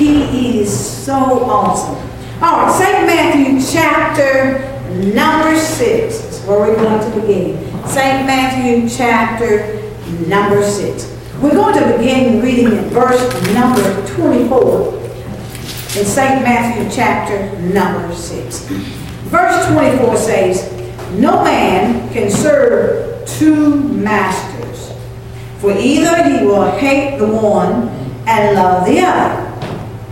He 0.00 0.60
is 0.60 1.04
so 1.04 1.44
awesome. 1.44 1.94
All 2.42 2.56
right, 2.56 2.72
St. 2.72 3.06
Matthew 3.06 3.60
chapter 3.70 4.60
number 5.12 5.54
six 5.60 6.24
is 6.24 6.42
where 6.46 6.58
we're 6.60 6.74
going 6.74 6.98
to 6.98 7.20
begin. 7.20 7.58
St. 7.86 8.24
Matthew 8.24 8.88
chapter 8.88 9.92
number 10.26 10.62
six. 10.62 11.14
We're 11.42 11.50
going 11.50 11.74
to 11.74 11.98
begin 11.98 12.40
reading 12.40 12.78
in 12.78 12.84
verse 12.88 13.20
number 13.52 14.06
24 14.14 14.94
in 14.94 16.06
St. 16.06 16.42
Matthew 16.44 16.90
chapter 16.90 17.58
number 17.60 18.14
6. 18.14 18.64
Verse 19.28 19.66
24 19.68 20.16
says, 20.16 20.72
No 21.18 21.44
man 21.44 22.10
can 22.14 22.30
serve 22.30 23.28
two 23.28 23.80
masters, 23.80 24.96
for 25.58 25.72
either 25.72 26.22
he 26.24 26.46
will 26.46 26.70
hate 26.78 27.18
the 27.18 27.26
one 27.26 27.88
and 28.26 28.56
love 28.56 28.86
the 28.86 29.00
other, 29.00 29.39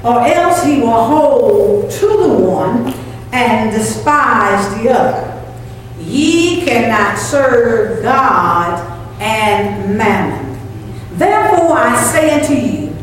or 0.05 0.21
else 0.27 0.63
he 0.65 0.81
will 0.81 1.05
hold 1.05 1.91
to 1.91 2.07
the 2.07 2.29
one 2.29 2.93
and 3.33 3.71
despise 3.71 4.75
the 4.77 4.91
other. 4.91 5.35
Ye 5.99 6.65
cannot 6.65 7.19
serve 7.19 8.03
God 8.03 8.81
and 9.21 9.97
mammon. 9.99 10.59
Therefore 11.13 11.77
I 11.77 12.01
say 12.03 12.41
unto 12.41 12.55
you, 12.55 12.97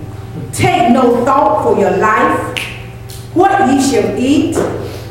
take 0.54 0.92
no 0.92 1.24
thought 1.26 1.64
for 1.64 1.80
your 1.80 1.98
life, 1.98 2.58
what 3.34 3.70
ye 3.70 3.82
shall 3.82 4.18
eat, 4.18 4.56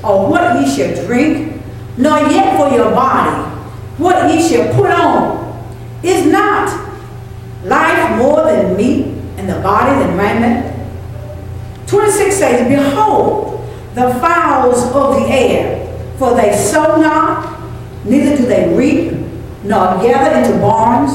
or 0.03 0.31
what 0.31 0.61
ye 0.61 0.75
shall 0.75 1.07
drink, 1.07 1.63
nor 1.99 2.19
yet 2.21 2.57
for 2.57 2.75
your 2.75 2.91
body, 2.91 3.51
what 3.99 4.31
ye 4.33 4.49
shall 4.49 4.75
put 4.75 4.91
on. 4.91 5.45
Is 6.03 6.27
not 6.27 6.69
life 7.65 8.19
more 8.19 8.45
than 8.45 8.77
meat, 8.77 9.07
and 9.37 9.49
the 9.49 9.61
body 9.61 10.05
than? 10.05 10.14
26 12.15 12.37
says, 12.37 12.69
Behold, 12.69 13.69
the 13.95 14.15
fowls 14.21 14.85
of 14.95 15.17
the 15.17 15.27
air, 15.29 15.81
for 16.17 16.35
they 16.35 16.57
sow 16.57 17.01
not, 17.01 17.61
neither 18.05 18.37
do 18.37 18.47
they 18.47 18.73
reap, 18.77 19.13
nor 19.65 20.01
gather 20.01 20.39
into 20.39 20.59
barns, 20.61 21.13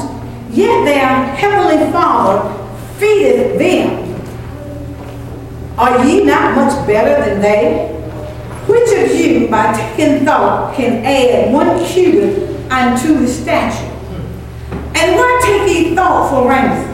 yet 0.54 0.84
their 0.84 1.34
heavenly 1.36 1.90
Father 1.90 2.54
feedeth 2.98 3.58
them. 3.58 4.06
Are 5.78 6.04
ye 6.04 6.22
not 6.24 6.54
much 6.54 6.86
better 6.86 7.24
than 7.24 7.40
they? 7.40 7.96
Which 8.66 8.92
of 8.92 9.18
you, 9.18 9.48
by 9.48 9.72
taking 9.72 10.26
thought, 10.26 10.74
can 10.76 11.02
add 11.04 11.52
one 11.52 11.82
cubit 11.86 12.70
unto 12.70 13.20
his 13.20 13.40
stature? 13.40 13.86
And 14.94 15.16
why 15.16 15.40
take 15.42 15.74
ye 15.74 15.94
thought 15.94 16.28
for 16.28 16.50
raiment? 16.50 16.88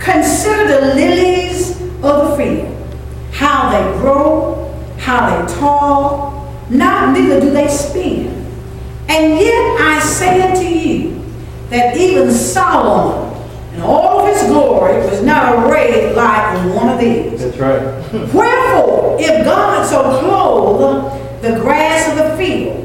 Consider 0.00 0.80
the 0.80 0.94
lilies 0.94 1.80
of 2.02 2.30
the 2.30 2.36
field, 2.36 2.75
how 3.36 3.70
they 3.70 3.98
grow, 3.98 4.74
how 4.96 5.28
they 5.28 5.54
tall, 5.54 6.50
not 6.70 7.12
neither 7.12 7.38
do 7.38 7.50
they 7.50 7.68
spin. 7.68 8.28
And 9.08 9.38
yet 9.38 9.80
I 9.80 10.00
say 10.00 10.40
unto 10.40 10.64
you 10.66 11.22
that 11.68 11.96
even 11.98 12.32
Solomon 12.32 13.34
in 13.74 13.82
all 13.82 14.20
of 14.20 14.34
his 14.34 14.42
glory 14.48 14.96
was 15.06 15.22
not 15.22 15.68
arrayed 15.70 16.16
like 16.16 16.74
one 16.74 16.88
of 16.88 16.98
these. 16.98 17.42
That's 17.42 17.58
right. 17.58 17.82
Wherefore, 18.34 19.18
if 19.20 19.44
God 19.44 19.86
so 19.86 20.18
clothe 20.20 21.42
the 21.42 21.60
grass 21.60 22.08
of 22.08 22.16
the 22.16 22.36
field, 22.38 22.84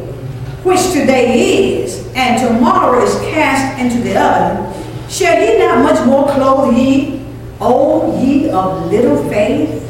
which 0.66 0.92
today 0.92 1.82
is, 1.82 2.12
and 2.14 2.46
tomorrow 2.46 3.02
is 3.02 3.16
cast 3.22 3.80
into 3.80 4.04
the 4.04 4.22
oven, 4.22 5.10
shall 5.10 5.40
he 5.40 5.58
not 5.60 5.82
much 5.82 6.06
more 6.06 6.30
clothe 6.34 6.76
ye, 6.76 7.26
O 7.62 8.22
ye 8.22 8.50
of 8.50 8.92
little 8.92 9.24
faith? 9.30 9.81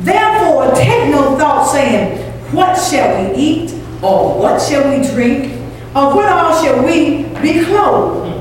Therefore, 0.00 0.72
take 0.74 1.10
no 1.10 1.36
thought, 1.36 1.70
saying, 1.72 2.18
What 2.52 2.74
shall 2.76 3.32
we 3.32 3.36
eat, 3.36 3.72
or 4.02 4.38
what 4.38 4.60
shall 4.62 4.88
we 4.90 5.06
drink, 5.08 5.54
or 5.94 6.14
what 6.14 6.28
all 6.28 6.62
shall 6.62 6.84
we 6.84 7.24
be 7.42 7.64
clothed? 7.64 8.34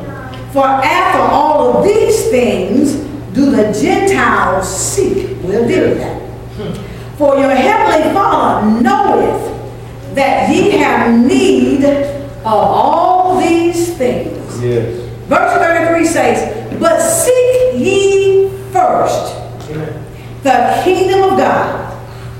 For 0.53 0.65
after 0.65 1.19
all 1.19 1.77
of 1.77 1.83
these 1.83 2.29
things 2.29 2.95
do 3.33 3.51
the 3.51 3.71
Gentiles 3.71 4.67
seek. 4.67 5.37
We'll 5.43 5.67
deal 5.67 5.89
with 5.89 5.99
that. 5.99 7.17
For 7.17 7.37
your 7.37 7.49
heavenly 7.49 8.13
Father 8.13 8.81
knoweth 8.81 10.15
that 10.15 10.49
ye 10.49 10.71
have 10.71 11.25
need 11.25 11.83
of 11.83 12.45
all 12.45 13.39
these 13.39 13.95
things. 13.97 14.63
Yes. 14.63 15.03
Verse 15.27 15.53
33 15.59 16.05
says, 16.05 16.79
But 16.79 16.99
seek 16.99 17.75
ye 17.75 18.49
first 18.71 19.35
the 20.43 20.81
kingdom 20.83 21.31
of 21.31 21.37
God 21.37 21.87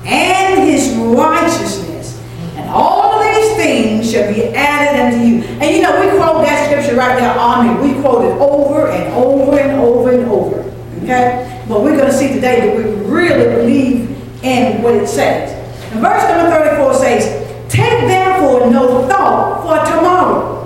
and 0.06 0.70
his 0.70 0.96
righteousness, 0.96 2.22
and 2.56 2.70
all 2.70 3.22
these 3.22 3.56
things 3.56 4.10
shall 4.12 4.34
be 4.34 4.46
added 4.56 5.14
unto 5.14 5.28
you. 5.28 5.44
And 5.60 5.76
you 5.76 5.82
know, 5.82 6.00
we 6.00 6.18
quote 6.18 6.46
that 6.46 6.70
scripture 6.70 6.96
right 6.96 7.20
there 7.20 7.38
on 7.38 7.82
me. 7.82 7.94
We 7.94 8.02
quote 8.02 8.26
it 8.26 8.40
over 8.40 8.88
and 8.90 9.14
over 9.14 9.60
and 9.60 9.80
over 9.80 10.12
and 10.12 10.30
over. 10.30 10.60
Okay? 11.04 11.64
But 11.68 11.82
we're 11.82 11.98
going 11.98 12.10
to 12.10 12.18
see 12.18 12.34
today 12.34 12.62
that 12.62 12.78
we 12.78 12.84
really 13.06 13.56
believe 13.56 14.44
in 14.44 14.82
what 14.82 14.96
it 14.96 15.08
says. 15.08 15.52
And 15.92 16.02
verse 16.02 16.24
number 16.24 16.50
34 16.50 16.94
says, 16.94 17.48
Take 17.70 18.08
therefore 18.08 18.72
no 18.72 19.08
thought 19.08 19.64
for 19.64 19.92
tomorrow. 19.94 20.58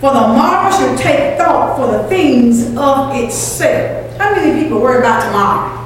For 0.00 0.12
the 0.12 0.20
morrow 0.20 0.70
shall 0.70 0.96
take 0.96 1.38
thought 1.38 1.76
for 1.76 1.90
the 1.90 2.08
things 2.08 2.76
of 2.76 3.16
itself. 3.16 4.16
How 4.18 4.34
many 4.34 4.62
people 4.62 4.80
worry 4.80 4.98
about 4.98 5.24
tomorrow? 5.24 5.85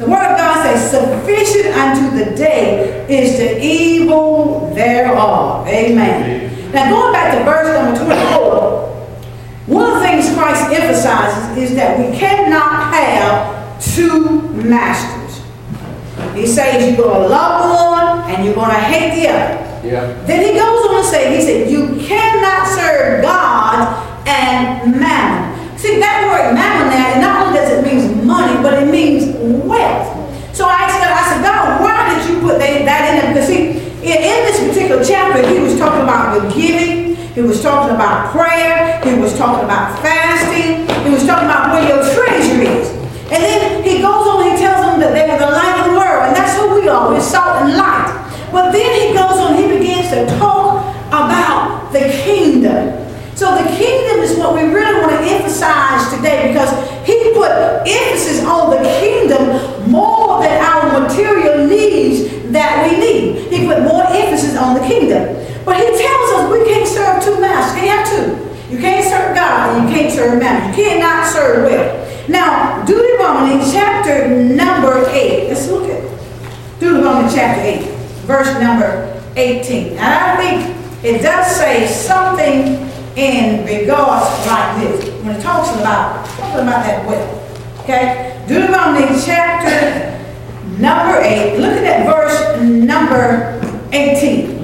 The 0.00 0.06
word 0.06 0.32
of 0.32 0.38
God 0.38 0.64
says, 0.64 0.90
sufficient 0.90 1.76
unto 1.76 2.16
the 2.16 2.34
day 2.34 3.04
is 3.06 3.36
the 3.36 3.62
evil 3.62 4.72
thereof. 4.74 5.68
Amen. 5.68 6.72
Now 6.72 6.88
going 6.88 7.12
back 7.12 7.36
to 7.36 7.44
verse 7.44 7.68
number 7.76 8.14
24, 8.16 8.88
one 9.66 9.90
of 9.90 9.94
the 9.96 10.00
things 10.00 10.32
Christ 10.34 10.72
emphasizes 10.72 11.58
is 11.58 11.76
that 11.76 11.98
we 11.98 12.16
cannot 12.16 12.94
have 12.94 13.84
two 13.94 14.40
masters. 14.52 15.44
He 16.34 16.46
says 16.46 16.88
you're 16.88 16.96
going 16.96 17.20
to 17.20 17.28
love 17.28 17.70
one 17.70 18.30
and 18.30 18.42
you're 18.42 18.54
going 18.54 18.70
to 18.70 18.80
hate 18.80 19.20
the 19.20 19.28
other. 19.28 19.86
Yeah. 19.86 20.24
Then 20.24 20.46
he 20.46 20.58
goes 20.58 20.86
on 20.86 21.02
to 21.02 21.08
say, 21.10 21.36
he 21.36 21.42
said, 21.42 21.70
you 21.70 22.00
cannot 22.00 22.66
serve 22.66 23.20
God 23.20 24.26
and 24.26 24.98
mammon. 24.98 25.50
See, 25.78 25.98
that 25.98 26.28
word 26.28 26.52
mammon 26.52 26.92
now, 26.92 27.20
not 27.20 27.46
only 27.46 27.58
does 27.58 27.70
it 27.72 27.84
mean 27.84 28.26
money, 28.26 28.62
but 28.62 28.82
it 28.82 28.90
means 28.90 29.34
wealth. 29.64 30.12
So 30.54 30.66
I 30.66 30.84
asked 30.84 31.00
God, 31.00 31.08
I 31.08 31.24
said, 31.32 31.42
God, 31.42 31.80
why 31.80 32.12
did 32.12 32.28
you 32.28 32.40
put 32.40 32.58
that, 32.58 32.84
that 32.84 33.02
in 33.08 33.14
there? 33.16 33.32
Because 33.32 33.48
see, 33.48 33.80
in, 34.04 34.16
in 34.20 34.38
this 34.44 34.60
particular 34.60 35.02
chapter, 35.02 35.40
he 35.48 35.58
was 35.58 35.69
talking 35.80 36.04
about 36.04 36.36
the 36.36 36.44
giving, 36.54 37.16
he 37.32 37.40
was 37.40 37.62
talking 37.62 37.94
about 37.94 38.30
prayer, 38.36 39.00
he 39.02 39.18
was 39.18 39.32
talking 39.36 39.64
about 39.64 39.96
fasting, 40.04 40.84
he 41.04 41.10
was 41.10 41.24
talking 41.24 41.48
about 41.48 41.72
where 41.72 41.88
your 41.88 42.04
treasure 42.12 42.60
is. 42.60 42.92
And 43.32 43.40
then 43.40 43.82
he 43.82 44.02
goes 44.04 44.28
on, 44.28 44.44
he 44.44 44.60
tells 44.60 44.84
them 44.84 45.00
that 45.00 45.16
they 45.16 45.24
were 45.24 45.40
the 45.40 45.48
light 45.48 45.80
of 45.80 45.88
the 45.88 45.96
world, 45.96 46.28
and 46.28 46.36
that's 46.36 46.52
who 46.60 46.76
we 46.76 46.86
are, 46.86 47.08
we're 47.08 47.24
salt 47.24 47.64
and 47.64 47.80
light. 47.80 48.12
But 48.52 48.72
then 48.72 48.92
he 48.92 49.16
goes 49.16 49.40
on, 49.40 49.56
he 49.56 49.72
begins 49.72 50.10
to 50.12 50.28
talk 50.36 50.84
about 51.08 51.88
the 51.92 52.12
kingdom. 52.28 53.00
So 53.34 53.56
the 53.56 53.64
kingdom 53.72 54.20
is 54.20 54.36
what 54.36 54.52
we 54.54 54.68
really 54.68 55.00
want 55.00 55.16
to 55.16 55.22
emphasize 55.24 56.12
today 56.12 56.52
because 56.52 56.68
he 57.08 57.32
put 57.32 57.48
emphasis 57.88 58.44
on 58.44 58.68
the 58.68 58.82
kingdom 59.00 59.88
more 59.90 60.42
than 60.42 60.60
our 60.60 61.00
material 61.00 61.66
needs 61.66 62.39
that 62.52 62.86
we 62.86 62.98
need. 62.98 63.52
He 63.52 63.66
put 63.66 63.82
more 63.82 64.04
emphasis 64.08 64.56
on 64.56 64.74
the 64.74 64.86
kingdom. 64.86 65.36
But 65.64 65.76
he 65.76 65.86
tells 65.86 66.26
us 66.34 66.52
we 66.52 66.64
can't 66.64 66.88
serve 66.88 67.22
two 67.22 67.40
masters. 67.40 67.82
You 67.82 67.88
can't 67.88 68.06
have 68.06 68.08
two. 68.08 68.50
You 68.74 68.78
can't 68.78 69.04
serve 69.04 69.34
God 69.34 69.76
and 69.76 69.88
you 69.88 69.94
can't 69.94 70.12
serve 70.12 70.38
man. 70.38 70.68
You 70.70 70.74
cannot 70.74 71.26
serve 71.26 71.64
well. 71.64 72.28
Now, 72.28 72.84
Deuteronomy 72.84 73.60
chapter 73.72 74.28
number 74.28 75.04
8. 75.08 75.48
Let's 75.48 75.68
look 75.68 75.90
at 75.90 76.00
Deuteronomy 76.78 77.32
chapter 77.34 77.62
8, 77.62 77.82
verse 78.26 78.52
number 78.60 79.20
18. 79.36 79.98
And 79.98 80.00
I 80.00 80.36
think 80.36 81.04
it 81.04 81.22
does 81.22 81.56
say 81.56 81.86
something 81.88 82.88
in 83.16 83.66
regards 83.66 84.46
like 84.46 84.80
this. 84.80 85.22
When 85.24 85.34
it 85.34 85.42
talks 85.42 85.70
about, 85.78 86.24
talking 86.26 86.60
about 86.60 86.84
that 86.84 87.06
wealth. 87.06 87.80
Okay? 87.80 88.40
Deuteronomy 88.46 89.20
chapter 89.20 90.09
number 90.78 91.20
8. 91.20 91.58
Looking 91.58 91.86
at 91.86 92.06
verse 92.06 92.60
number 92.62 93.60
18. 93.92 94.58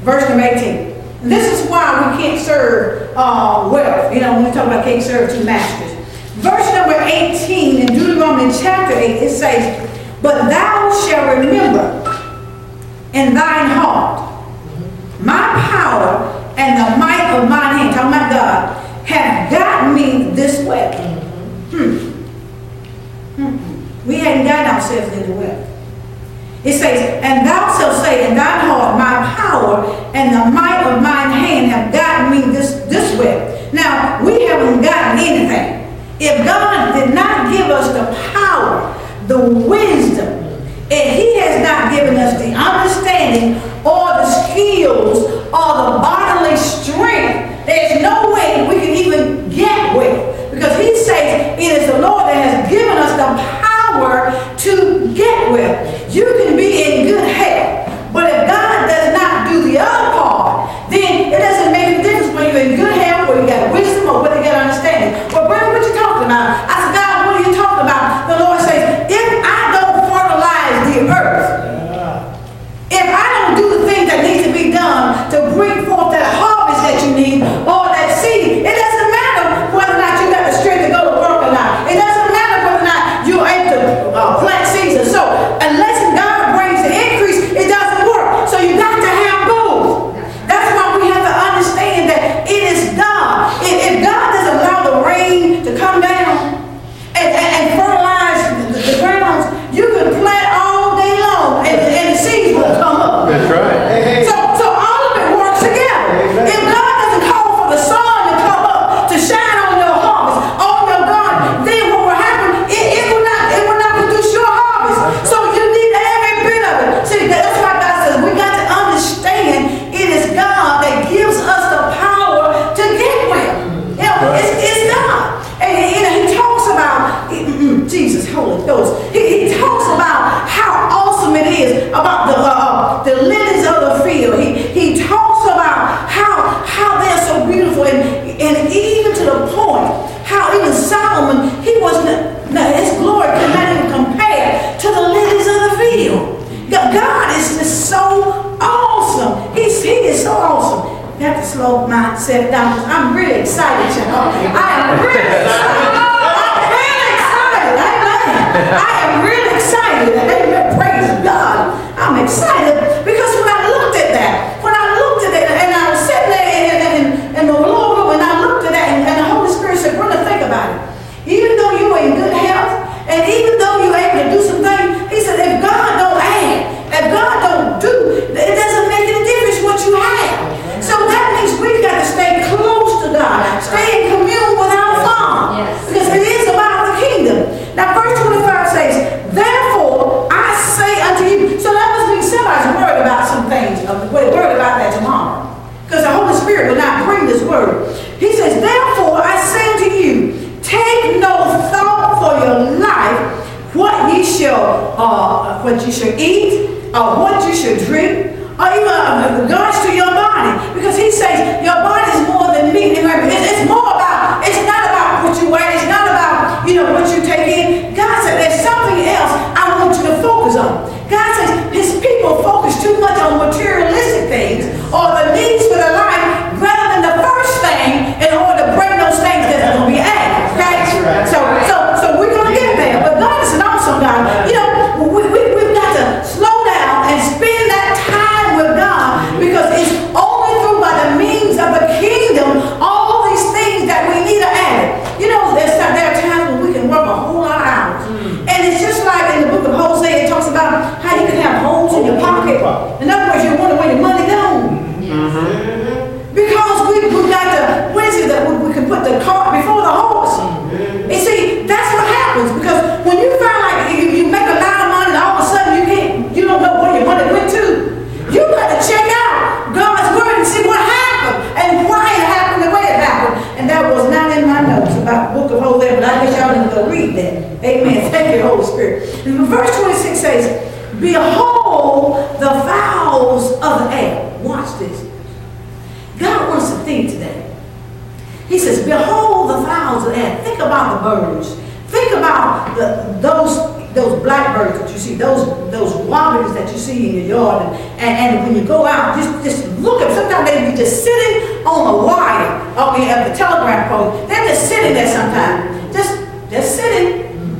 Verse 0.00 0.28
number 0.28 0.44
18. 0.44 1.28
This 1.28 1.60
is 1.60 1.68
why 1.68 2.12
we 2.16 2.22
can't 2.22 2.40
serve 2.40 3.12
uh, 3.16 3.68
wealth. 3.72 4.14
You 4.14 4.20
know, 4.20 4.34
when 4.34 4.44
we 4.44 4.50
talk 4.52 4.66
about 4.66 4.84
can't 4.84 5.02
serve 5.02 5.30
two 5.30 5.44
masters. 5.44 5.92
Verse 6.36 6.72
number 6.72 6.94
18 6.94 7.80
in 7.80 7.86
Deuteronomy 7.86 8.52
chapter 8.56 8.96
8, 8.96 9.22
it 9.22 9.30
says, 9.30 9.88
But 10.22 10.48
thou 10.48 10.92
shalt 11.06 11.38
remember 11.38 11.98
in 13.12 13.34
thine 13.34 13.70
heart 13.70 14.28
my 15.20 15.60
power 15.68 16.54
and 16.56 16.78
the 16.78 16.96
might 16.98 17.36
of 17.36 17.48
mine 17.48 17.76
hand, 17.76 17.94
talking 17.94 18.08
about 18.08 18.30
God, 18.30 19.06
have 19.06 19.50
gotten 19.50 19.94
me 19.94 20.30
this 20.34 20.64
way. 20.66 20.92
Hmm. 21.70 22.07
We 24.08 24.16
hadn't 24.16 24.46
got 24.46 24.66
ourselves 24.66 25.12
into 25.12 25.32
well. 25.32 25.68
It 26.64 26.72
says, 26.72 27.20
And 27.22 27.46
thou 27.46 27.78
shalt 27.78 28.02
say 28.02 28.28
in 28.28 28.34
thine 28.34 28.64
heart, 28.64 28.98
My 28.98 29.34
power 29.36 29.84
and 30.14 30.34
the 30.34 30.50
might 30.50 30.82
of 30.88 31.02
mine 31.02 31.30
hand 31.30 31.70
have 31.70 31.92
gotten 31.92 32.30
me 32.32 32.52
this, 32.52 32.72
this 32.88 33.18
way." 33.18 33.68
Now, 33.72 34.24
we 34.24 34.46
haven't 34.46 34.80
gotten 34.80 35.18
anything. 35.18 35.84
If 36.18 36.44
God 36.46 36.94
did 36.94 37.14
not 37.14 37.52
give 37.52 37.66
us 37.66 37.92
the 37.92 38.06
power, 38.32 38.96
the 39.26 39.38
wisdom, 39.68 40.28
and 40.90 41.10
He 41.20 41.38
has 41.40 41.62
not 41.62 41.92
given 41.94 42.16
us 42.16 42.40
the 42.40 42.54
understanding 42.54 43.60
or 43.84 44.08
the 44.16 44.24
skills 44.24 45.24
or 45.52 45.68
the 45.84 45.98
bodily 46.00 46.56
strength, 46.56 47.66
there's 47.66 48.00
no 48.00 48.32
way 48.32 48.66
we 48.66 48.80
can 48.80 48.96
even 48.96 49.50
get 49.50 49.94
well. 49.94 50.50
Because 50.50 50.76
He 50.78 50.96
says 50.96 51.58
it 51.58 51.82
is 51.82 51.92
the 51.92 52.00
Lord 52.00 52.24
that 52.24 52.64
has 52.64 52.70
given 52.70 52.96
us 52.96 53.12
the 53.12 53.26
power 53.36 53.67
to 53.98 55.12
get 55.14 55.52
with. 55.52 56.14
You 56.14 56.24
can 56.24 56.56
be 56.56 56.82
in 56.82 57.06
good 57.06 57.27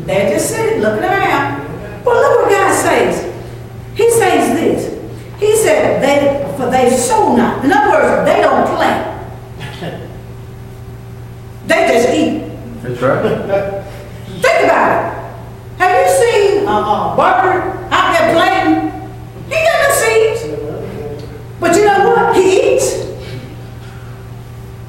They 0.09 0.31
just 0.31 0.49
sitting 0.49 0.81
looking 0.81 1.05
around. 1.05 2.03
Well, 2.03 2.17
look 2.17 2.47
what 2.47 2.50
God 2.50 2.75
says. 2.75 3.27
He 3.95 4.11
says 4.11 4.59
this. 4.59 5.38
He 5.38 5.55
said, 5.55 6.00
they, 6.03 6.57
for 6.57 6.71
they 6.71 6.97
sow 6.97 7.37
not. 7.37 7.62
In 7.62 7.71
other 7.71 7.91
words, 7.91 8.25
they 8.25 8.41
don't 8.41 8.67
plant. 8.75 9.31
they 11.67 11.88
just 11.93 12.09
eat. 12.09 12.49
That's 12.83 13.03
right. 13.03 13.85
Think 14.41 14.65
about 14.65 14.97
it. 14.97 15.79
Have 15.79 15.93
you 16.00 16.09
seen 16.25 16.67
uh, 16.67 16.81
uh, 16.81 17.15
Barber 17.15 17.77
out 17.93 18.19
there 18.19 18.33
planting? 18.33 19.11
He 19.45 19.57
got 19.62 19.88
no 19.88 19.95
seeds. 19.95 20.41
But 21.61 21.77
you 21.77 21.85
know 21.85 22.09
what? 22.09 22.35
He 22.35 22.77
eats. 22.77 23.09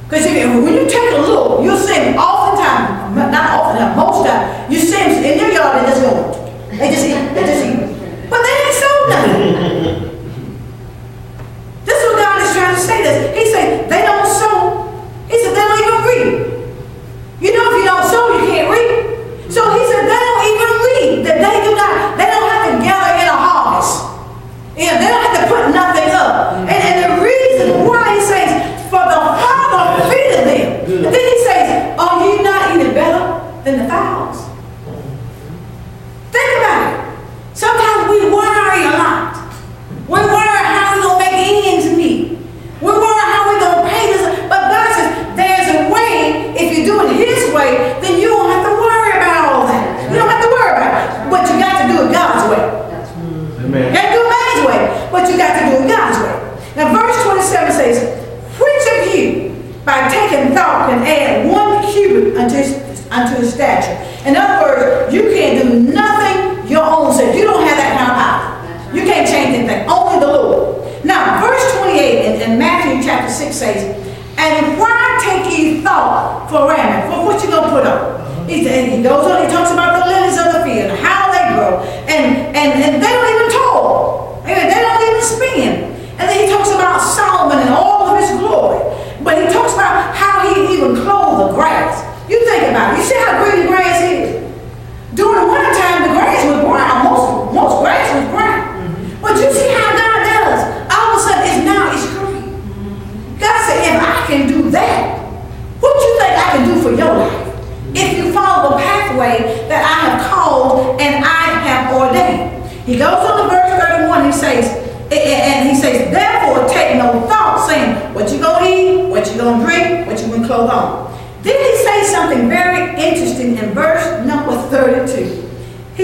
Because 0.09 0.25
when 0.25 0.73
you 0.73 0.89
take 0.89 1.11
a 1.11 1.21
look, 1.21 1.61
you'll 1.63 1.77
see 1.77 2.15
oftentimes, 2.15 3.15
not 3.15 3.59
oftentimes, 3.59 3.95
most 3.95 4.25
times, 4.25 4.73
you 4.73 4.79
see 5.09 5.21
them 5.21 5.33
in 5.33 5.39
your 5.39 5.51
yard, 5.51 5.81
they 5.81 5.89
just 5.89 6.01
go, 6.01 6.11
they 6.71 6.89
just 6.91 7.05
eat, 7.05 7.33
they 7.33 7.41
just 7.45 7.68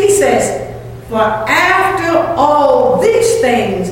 He 0.06 0.12
says, 0.12 0.76
for 1.10 1.18
after 1.18 2.18
all 2.38 3.02
these 3.02 3.40
things 3.42 3.90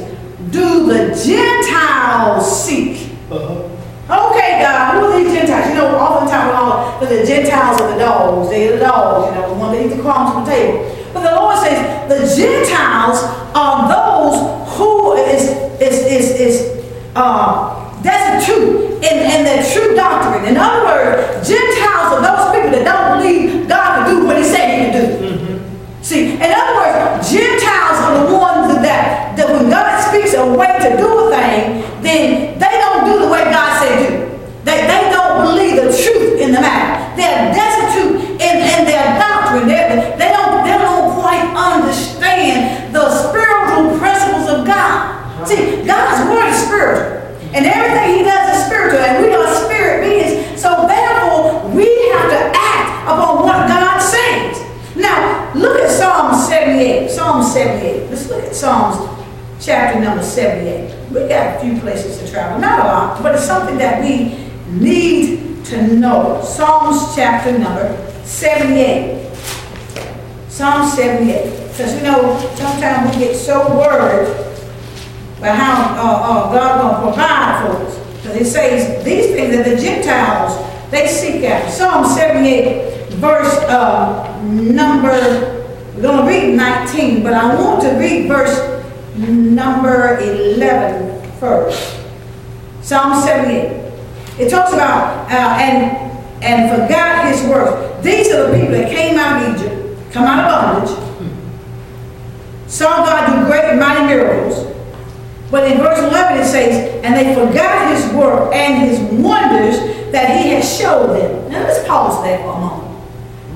do 0.52 0.86
the 0.86 1.10
Gentiles 1.26 2.66
seek. 2.66 3.10
Okay, 3.32 4.62
God, 4.62 4.94
who 4.94 5.06
are 5.08 5.24
these 5.24 5.34
Gentiles? 5.34 5.70
You 5.70 5.76
know, 5.76 5.98
oftentimes 5.98 6.52
we 6.52 6.54
all, 6.54 7.00
the 7.00 7.26
Gentiles 7.26 7.82
are 7.82 7.94
the 7.94 7.98
dogs. 7.98 8.50
They 8.50 8.68
are 8.68 8.78
the 8.78 8.86
dogs, 8.86 9.30
you 9.30 9.42
know, 9.42 9.50
the 9.50 9.60
one 9.60 9.72
that 9.72 9.86
eat 9.86 9.96
the 9.96 10.02
crumbs 10.04 10.34
from 10.34 10.46
the 10.46 10.52
table. 10.52 11.10
But 11.14 11.24
the 11.24 11.36
Lord 11.36 11.58
says 11.58 11.82
the 12.10 12.22
Gentiles 12.30 13.18
are 13.56 13.90
those 13.90 14.78
who 14.78 15.14
is 15.18 15.50
is 15.82 16.06
is 16.06 16.40
is 16.40 16.86
uh, 17.16 18.02
destitute 18.04 19.02
in, 19.02 19.18
in 19.18 19.46
their 19.46 19.64
true 19.74 19.96
doctrine. 19.96 20.46
In 20.46 20.58
other 20.58 20.86
words, 20.86 21.48
Gentiles 21.48 22.14
are 22.14 22.22
those 22.22 22.54
people 22.54 22.72
that 22.78 22.86
don't 22.86 23.18
believe 23.18 23.68
God 23.68 24.06
can 24.06 24.16
do 24.16 24.28
what 24.28 24.38
He 24.38 24.44
said 24.44 24.70
He 24.70 24.92
can 24.92 24.94
do. 24.94 25.34
See, 26.04 26.34
in 26.34 26.52
other 26.52 26.76
words, 26.76 27.32
Gentiles 27.32 27.98
are 28.04 28.28
the 28.28 28.34
ones 28.36 28.76
that, 28.84 29.38
that 29.38 29.48
when 29.48 29.70
God 29.70 30.04
a 30.54 30.58
way 30.58 30.70
to 30.86 30.90
do 30.98 31.10
a 31.10 31.32
thing, 31.34 31.82
then 32.06 32.60
they 32.60 32.76
don't 32.78 33.06
do 33.10 33.26
the 33.26 33.30
way 33.32 33.44
God 33.50 33.82
said 33.82 33.98
do. 34.06 34.34
They, 34.64 34.86
they 34.86 35.10
don't 35.10 35.50
believe 35.50 35.76
the 35.76 35.90
truth 35.90 36.40
in 36.40 36.54
the 36.54 36.62
matter. 36.62 37.18
They're 37.18 37.52
destitute 37.54 38.40
in, 38.40 38.56
in 38.62 38.86
their 38.86 39.20
doctrine. 39.20 39.68
They're, 39.68 40.16
they, 40.18 40.30
don't, 40.32 40.64
they 40.64 40.78
don't 40.78 41.20
quite 41.20 41.44
understand 41.52 42.94
the 42.94 43.10
spiritual 43.10 43.98
principles 43.98 44.48
of 44.48 44.66
God. 44.66 45.48
See, 45.48 45.84
God's 45.84 46.30
word 46.30 46.48
is 46.48 46.64
spiritual. 46.64 47.20
And 47.54 47.66
everything 47.66 48.18
he 48.18 48.24
does 48.24 48.56
is 48.56 48.66
spiritual. 48.66 49.00
And 49.00 49.26
we 49.26 49.34
are 49.34 49.48
spirit 49.66 50.08
beings. 50.08 50.62
So 50.62 50.88
therefore, 50.88 51.70
we 51.70 51.86
have 52.14 52.30
to 52.30 52.42
act 52.56 53.04
upon 53.04 53.44
what 53.44 53.68
God 53.68 54.00
says. 54.00 54.58
Now, 54.96 55.52
look 55.54 55.82
at 55.82 55.92
Psalm 55.92 56.34
78. 56.34 57.12
Psalm 57.12 57.44
78. 57.44 58.10
Let's 58.10 58.30
look 58.30 58.44
at 58.44 58.56
Psalms 58.56 59.13
chapter 59.64 60.00
number 60.00 60.24
78. 60.24 61.10
We 61.10 61.28
got 61.28 61.58
a 61.58 61.60
few 61.62 61.80
places 61.80 62.20
to 62.20 62.30
travel. 62.30 62.60
Not 62.60 62.80
a 62.80 62.84
lot, 62.84 63.24
but 63.24 63.36
it's 63.36 63.46
something 63.46 63.78
that 63.78 64.02
we 64.02 64.50
need 64.68 65.64
to 65.66 65.96
know. 65.96 66.42
Psalms 66.44 67.16
chapter 67.16 67.58
number 67.58 67.96
78. 68.26 69.34
Psalm 70.50 70.90
78. 70.90 71.70
Because 71.70 71.96
you 71.96 72.04
know, 72.04 72.38
sometimes 72.56 73.16
we 73.16 73.24
get 73.24 73.36
so 73.36 73.76
worried 73.78 74.30
about 75.38 75.58
how 75.58 75.96
uh, 75.96 76.50
uh, 76.50 76.54
God 76.54 76.82
going 76.82 76.96
to 76.96 77.02
provide 77.02 77.66
for 77.66 77.86
us. 77.86 78.18
Because 78.18 78.36
it 78.36 78.46
says 78.46 79.06
these 79.06 79.28
things 79.28 79.56
that 79.56 79.66
the 79.66 79.82
Gentiles, 79.82 80.92
they 80.92 81.08
seek 81.08 81.44
after. 81.44 81.72
Psalm 81.72 82.06
78, 82.06 83.14
verse 83.14 83.54
uh, 83.70 84.42
number, 84.44 85.64
we're 85.96 86.02
going 86.02 86.18
to 86.18 86.28
read 86.28 86.56
19, 86.56 87.24
but 87.24 87.34
I 87.34 87.56
want 87.56 87.82
to 87.84 87.90
read 87.98 88.28
verse 88.28 88.74
number 89.16 90.18
11 90.20 91.32
first. 91.40 92.00
Psalm 92.82 93.22
78. 93.22 93.84
It 94.40 94.50
talks 94.50 94.74
about, 94.74 95.32
uh, 95.32 95.58
and 95.62 96.14
and 96.44 96.70
forgot 96.70 97.28
his 97.28 97.42
works. 97.48 98.04
These 98.04 98.34
are 98.34 98.52
the 98.52 98.60
people 98.60 98.74
that 98.74 98.90
came 98.90 99.18
out 99.18 99.42
of 99.42 99.56
Egypt, 99.56 100.12
come 100.12 100.26
out 100.26 100.44
of 100.44 100.88
bondage, 100.88 101.14
saw 102.68 103.06
God 103.06 103.28
do 103.28 103.48
great 103.48 103.64
and 103.64 103.80
mighty 103.80 104.06
miracles. 104.06 104.70
But 105.50 105.72
in 105.72 105.78
verse 105.78 106.00
11 106.00 106.38
it 106.38 106.46
says, 106.46 107.04
and 107.04 107.16
they 107.16 107.34
forgot 107.34 107.96
his 107.96 108.14
work 108.14 108.54
and 108.54 108.90
his 108.90 109.00
wonders 109.24 109.78
that 110.12 110.42
he 110.42 110.50
had 110.50 110.64
showed 110.64 111.16
them. 111.16 111.52
Now 111.52 111.64
let's 111.64 111.88
pause 111.88 112.24
there 112.24 112.40
for 112.40 112.56
a 112.56 112.60
moment. 112.60 113.04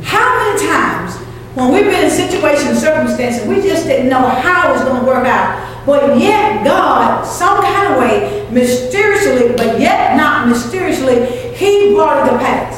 How 0.04 0.38
many 0.38 0.68
times 0.68 1.17
when 1.58 1.74
we've 1.74 1.86
been 1.86 2.06
in 2.06 2.12
situations, 2.12 2.78
circumstances, 2.78 3.48
we 3.48 3.56
just 3.56 3.88
didn't 3.88 4.10
know 4.10 4.22
how 4.22 4.72
it's 4.76 4.84
going 4.84 5.02
to 5.02 5.08
work 5.08 5.26
out. 5.26 5.58
But 5.88 6.20
yet 6.20 6.64
God, 6.64 7.26
some 7.26 7.64
kind 7.64 7.94
of 7.94 8.00
way, 8.00 8.48
mysteriously, 8.52 9.58
but 9.58 9.80
yet 9.80 10.16
not 10.16 10.48
mysteriously, 10.48 11.26
he 11.56 11.96
brought 11.96 12.28
it 12.28 12.32
to 12.32 12.38
pass. 12.38 12.78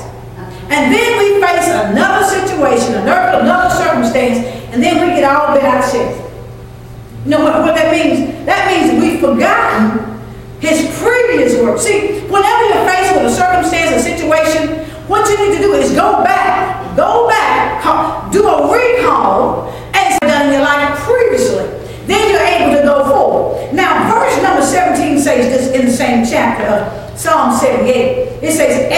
And 0.72 0.94
then 0.96 1.20
we 1.20 1.42
face 1.44 1.68
another 1.68 2.24
situation, 2.24 2.96
another, 2.96 3.44
another 3.44 3.76
circumstance, 3.76 4.48
and 4.72 4.82
then 4.82 5.06
we 5.06 5.20
get 5.20 5.26
all 5.26 5.54
bent 5.54 5.66
out 5.66 5.84
of 5.84 5.92
shape. 5.92 6.16
You 7.26 7.32
know 7.32 7.44
what, 7.44 7.60
what 7.60 7.76
that 7.76 7.92
means? 7.92 8.46
That 8.46 8.64
means 8.72 9.04
we've 9.04 9.20
forgotten 9.20 10.24
his 10.62 10.88
previous 11.04 11.62
work. 11.62 11.80
See, 11.80 12.22
whenever 12.32 12.64
you're 12.72 12.88
faced 12.88 13.12
with 13.14 13.26
a 13.28 13.36
circumstance, 13.36 13.92
a 13.92 14.00
situation, 14.00 14.88
what 15.10 15.28
you 15.28 15.50
need 15.50 15.58
to 15.58 15.64
do 15.64 15.74
is 15.74 15.92
go 15.92 16.24
back, 16.24 16.79
go 16.96 17.28
back, 17.28 17.84
do 18.32 18.48
a 18.48 18.72
recall, 18.72 19.70
and 19.94 20.20
done 20.22 20.48
in 20.48 20.54
your 20.54 20.62
life 20.62 20.98
previously. 21.00 21.66
Then 22.06 22.32
you're 22.32 22.42
able 22.42 22.82
to 22.82 22.84
go 22.84 23.10
forward. 23.10 23.74
Now, 23.74 24.12
verse 24.12 24.42
number 24.42 24.64
17 24.64 25.20
says 25.20 25.46
this 25.54 25.80
in 25.80 25.86
the 25.86 25.92
same 25.92 26.26
chapter 26.26 26.66
of 26.66 27.20
Psalm 27.20 27.56
78. 27.56 28.44
It 28.44 28.54
says, 28.54 28.89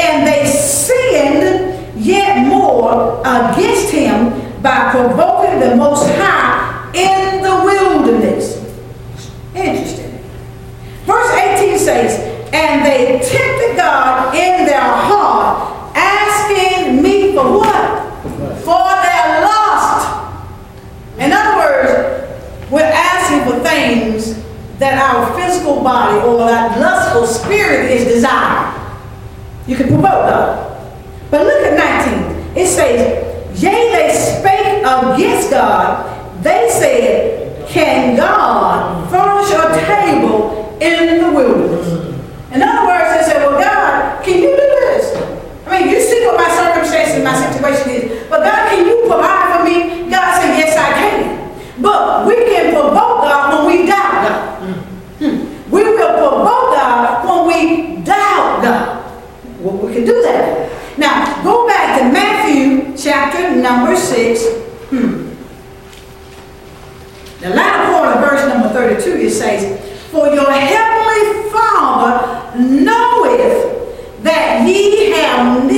32, 68.82 69.10
it 69.12 69.30
says, 69.30 70.10
For 70.10 70.26
your 70.34 70.52
heavenly 70.52 71.52
Father 71.52 72.60
knoweth 72.60 74.24
that 74.24 74.68
ye 74.68 75.12
have 75.12 75.71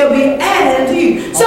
shall 0.00 0.10
be 0.10 0.24
added 0.40 0.88
unto 0.88 0.94
you. 0.98 1.34
So 1.34 1.44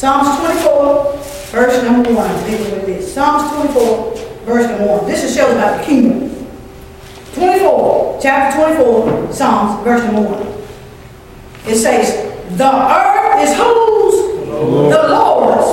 Psalms 0.00 0.40
24, 0.40 1.12
verse 1.52 1.82
number 1.84 2.14
1. 2.14 2.44
Think 2.44 2.72
of 2.72 2.86
this. 2.86 3.12
Psalms 3.12 3.52
24, 3.52 4.16
verse 4.46 4.66
number 4.70 4.86
1. 4.96 5.06
This 5.06 5.24
is 5.24 5.36
shows 5.36 5.52
about 5.52 5.78
the 5.78 5.84
kingdom. 5.84 6.46
24, 7.34 8.18
chapter 8.22 8.62
24, 8.78 9.30
Psalms, 9.30 9.84
verse 9.84 10.02
number 10.04 10.22
1. 10.22 11.70
It 11.70 11.76
says, 11.76 12.32
The 12.56 12.64
earth 12.64 13.42
is 13.44 13.54
whose? 13.54 14.46
The 14.46 14.62
Lord's, 14.64 14.96
the 14.96 15.08
Lord's 15.08 15.68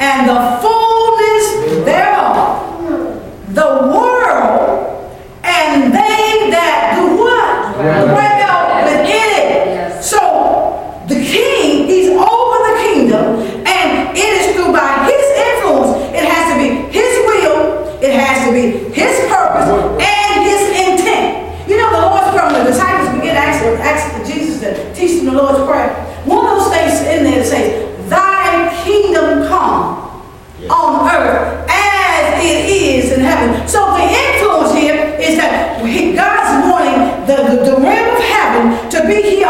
and 0.00 0.28
the 0.28 0.60
fullness 0.60 1.86
thereof. 1.86 3.54
The 3.54 3.88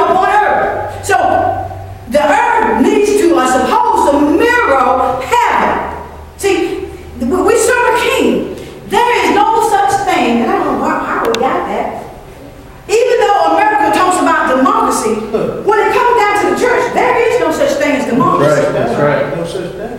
earth. 0.04 1.04
So 1.04 1.16
the 2.10 2.22
earth 2.22 2.82
needs 2.82 3.10
to, 3.20 3.36
I 3.36 3.46
suppose, 3.50 4.10
to 4.10 4.12
mirror 4.36 5.20
heaven. 5.22 5.76
See, 6.36 6.86
we 7.18 7.54
serve 7.58 7.86
a 7.94 7.98
king. 8.00 8.56
There 8.88 9.10
is 9.24 9.34
no 9.34 9.68
such 9.68 10.04
thing, 10.04 10.42
and 10.42 10.50
I 10.50 10.52
don't 10.62 10.78
know 10.78 10.88
how 10.88 11.26
we 11.26 11.32
got 11.34 11.66
that. 11.66 12.04
Even 12.88 13.16
though 13.20 13.56
America 13.56 13.98
talks 13.98 14.22
about 14.22 14.56
democracy, 14.56 15.14
when 15.66 15.78
it 15.80 15.92
comes 15.92 16.14
down 16.20 16.34
to 16.44 16.50
the 16.54 16.58
church, 16.60 16.94
there 16.94 17.16
is 17.28 17.40
no 17.40 17.50
such 17.50 17.78
thing 17.78 17.96
as 17.96 18.04
democracy. 18.06 18.62
Right, 18.62 18.72
that's 18.72 18.96
right. 19.00 19.36
No 19.36 19.44
such 19.44 19.72
thing. 19.72 19.96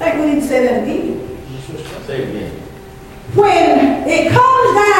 I 0.00 0.10
think 0.10 0.14
we 0.18 0.34
need 0.34 0.40
to 0.40 0.46
say 0.48 0.66
that 0.66 0.82
again. 0.82 1.38
Say 2.06 2.18
again. 2.28 2.52
When 3.34 4.08
it 4.08 4.32
comes 4.32 4.68
down 4.74 4.91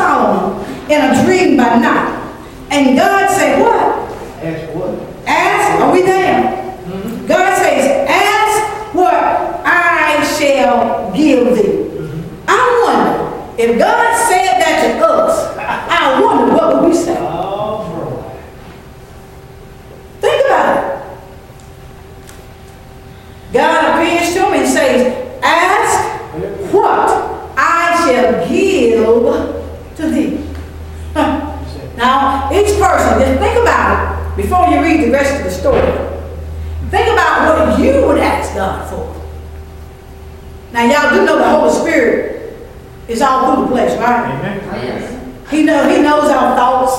Solomon 0.00 0.64
in 0.90 0.98
a 0.98 1.24
dream 1.24 1.56
by 1.58 1.76
night. 1.76 2.16
And 2.70 2.96
God 2.96 3.28
said, 3.28 3.60
what? 3.60 4.08
Ask 4.42 4.74
what? 4.74 4.94
Ask, 5.26 5.82
are 5.82 5.92
we 5.92 6.02
there? 6.02 6.40
Mm-hmm. 6.86 7.26
God 7.26 7.58
says, 7.58 8.08
ask 8.08 8.94
what 8.94 9.12
I 9.12 10.24
shall 10.38 11.12
give 11.14 11.54
thee. 11.54 11.84
Mm-hmm. 12.00 12.48
I 12.48 12.60
wonder, 12.84 13.62
if 13.62 13.78
God 13.78 14.16
said 14.28 14.60
that 14.62 14.98
to 14.98 15.04
us, 15.04 15.58
I 15.58 16.20
wonder 16.22 16.54
what 16.54 16.66
would 16.76 16.88
we 16.88 16.96
say? 16.96 17.16
Oh, 17.20 17.84
bro. 17.90 18.32
Think 20.22 20.46
about 20.46 20.76
it. 20.78 20.90
God 23.52 24.00
appears 24.00 24.32
to 24.32 24.46
him 24.46 24.52
and 24.54 24.68
says, 24.68 24.98
ask 25.42 26.72
what 26.72 27.10
I 27.58 28.06
shall 28.06 28.48
give 28.48 29.60
to 29.96 30.08
thee. 30.08 30.46
Huh. 31.12 31.58
Now, 31.96 32.48
each 32.52 32.78
person, 32.80 33.18
just 33.20 33.38
think 33.40 33.60
about 33.60 34.38
it 34.38 34.39
before 34.50 34.66
you 34.66 34.82
read 34.82 35.06
the 35.06 35.12
rest 35.12 35.38
of 35.38 35.44
the 35.44 35.50
story. 35.50 35.80
Think 36.90 37.06
about 37.06 37.68
what 37.68 37.78
you 37.78 38.04
would 38.04 38.18
ask 38.18 38.52
God 38.52 38.82
for. 38.90 39.06
Now, 40.72 40.90
y'all 40.90 41.14
do 41.14 41.24
know 41.24 41.38
the 41.38 41.48
Holy 41.48 41.70
Spirit 41.70 42.58
is 43.06 43.22
all 43.22 43.54
through 43.54 43.64
the 43.66 43.70
place, 43.70 43.96
right? 44.00 44.34
Amen. 44.34 44.58
Oh, 44.64 44.74
yes. 44.74 45.50
He 45.52 45.62
knows, 45.62 45.86
he 45.94 46.02
knows 46.02 46.24
our 46.30 46.56
thoughts. 46.56 46.98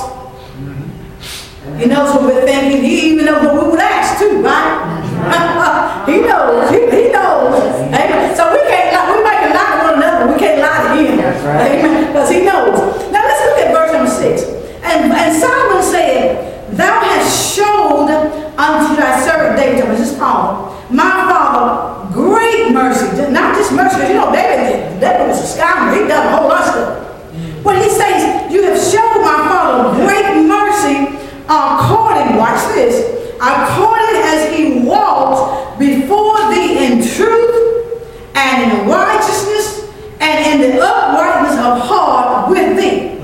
Mm-hmm. 0.56 1.78
He 1.78 1.86
knows 1.92 2.14
what 2.14 2.22
we're 2.22 2.46
thinking. 2.46 2.82
He 2.82 3.12
even 3.12 3.26
knows 3.26 3.44
what 3.44 3.62
we 3.62 3.70
would 3.72 3.80
ask 3.80 4.18
too, 4.18 4.40
right? 4.40 6.04
he 6.08 6.22
knows. 6.22 6.70
He, 6.70 6.80
he 6.88 7.12
knows. 7.12 7.60
Amen. 7.92 8.34
So 8.34 8.50
we 8.50 8.60
can't 8.64 8.96
lie. 8.96 9.12
We 9.12 9.22
make 9.24 9.44
a 9.44 9.52
lie 9.52 9.76
to 9.76 9.92
one 9.92 9.96
another. 10.00 10.32
We 10.32 10.38
can't 10.40 10.60
lie 10.60 10.96
to 10.96 11.04
him. 11.04 11.18
That's 11.18 11.44
right. 11.44 11.84
Amen. 11.84 12.06
Because 12.06 12.30
he 12.30 12.44
knows. 12.44 12.80
Now 13.12 13.20
let's 13.20 13.44
look 13.44 13.58
at 13.60 13.74
verse 13.74 13.92
number 13.92 14.10
six. 14.10 14.42
And, 14.80 15.12
and 15.12 15.36
Solomon 15.36 15.82
said, 15.82 16.51
Thou 16.72 17.00
hast 17.00 17.54
showed 17.54 18.08
unto 18.56 18.96
thy 18.96 19.20
servant 19.24 19.56
David, 19.56 19.88
which 19.90 20.00
is 20.00 20.16
Paul, 20.16 20.72
my 20.90 21.28
father, 21.28 22.12
great 22.12 22.72
mercy. 22.72 23.06
Not 23.30 23.56
just 23.56 23.72
mercy, 23.72 23.96
because 23.96 24.08
you 24.08 24.14
know 24.16 24.32
David, 24.32 25.00
David 25.00 25.28
was 25.28 25.40
a 25.42 25.46
scoundrel. 25.46 26.02
He 26.02 26.08
done 26.08 26.26
a 26.26 26.36
whole 26.36 26.48
lot 26.48 26.62
of 26.62 26.68
stuff. 26.72 27.64
But 27.64 27.76
he 27.76 27.88
says, 27.88 28.52
You 28.52 28.62
have 28.64 28.78
shown 28.80 29.22
my 29.22 29.48
father 29.48 30.04
great 30.04 30.46
mercy 30.46 31.22
according, 31.48 32.36
watch 32.36 32.62
this, 32.74 33.34
according 33.36 34.16
as 34.24 34.54
he 34.54 34.80
walked 34.80 35.78
before 35.78 36.50
thee 36.50 36.86
in 36.86 37.06
truth 37.06 38.00
and 38.34 38.72
in 38.72 38.88
righteousness 38.88 39.90
and 40.20 40.62
in 40.62 40.70
the 40.70 40.80
uprightness 40.80 41.58
of 41.58 41.86
heart 41.86 42.50
with 42.50 42.76
thee. 42.76 43.18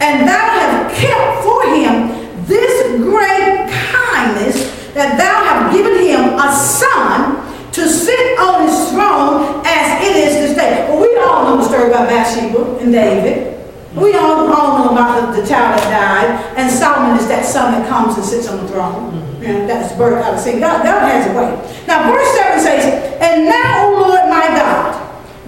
And 0.00 0.28
thou 0.28 0.48
hast 0.58 0.94
kept 0.96 1.44
for 1.44 1.62
him 1.74 2.24
this 2.46 3.00
great 3.00 3.70
kindness 3.70 4.92
that 4.92 5.16
thou 5.18 5.44
hast 5.44 5.74
given 5.74 5.98
him 6.04 6.38
a 6.38 6.52
son 6.52 7.40
to 7.72 7.88
sit 7.88 8.38
on 8.38 8.68
his 8.68 8.90
throne 8.90 9.62
as 9.64 10.04
it 10.04 10.16
is 10.16 10.34
this 10.34 10.56
day. 10.56 10.86
Well, 10.88 11.00
we 11.00 11.16
all 11.18 11.44
know 11.44 11.56
the 11.56 11.68
story 11.68 11.88
about 11.88 12.08
Bathsheba 12.08 12.73
and 12.84 12.92
David. 12.92 13.54
We 13.94 14.14
all, 14.14 14.52
all 14.52 14.84
know 14.84 14.92
about 14.92 15.34
the, 15.34 15.40
the 15.40 15.46
child 15.46 15.78
that 15.78 15.86
died, 15.90 16.58
and 16.58 16.70
Solomon 16.70 17.18
is 17.18 17.28
that 17.28 17.44
son 17.44 17.72
that 17.72 17.88
comes 17.88 18.16
and 18.16 18.24
sits 18.24 18.48
on 18.48 18.58
the 18.58 18.68
throne. 18.68 19.12
Mm-hmm. 19.12 19.44
And 19.44 19.70
that's 19.70 19.94
birth 19.96 20.24
out 20.24 20.34
of 20.34 20.40
sin. 20.40 20.60
God, 20.60 20.82
God 20.82 21.00
has 21.06 21.30
a 21.30 21.34
way. 21.36 21.86
Now, 21.86 22.10
verse 22.10 22.28
7 22.34 22.60
says, 22.60 22.84
And 23.20 23.46
now, 23.46 23.88
O 23.88 24.08
Lord 24.08 24.28
my 24.28 24.46
God, 24.50 24.98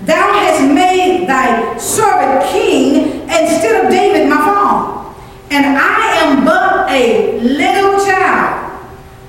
thou 0.06 0.32
hast 0.32 0.62
made 0.72 1.26
thy 1.26 1.76
servant 1.76 2.48
king 2.50 3.22
instead 3.22 3.84
of 3.84 3.90
David 3.90 4.28
my 4.28 4.36
father. 4.36 5.14
And 5.50 5.76
I 5.78 6.16
am 6.22 6.44
but 6.44 6.90
a 6.90 7.40
little 7.40 8.04
child. 8.04 8.80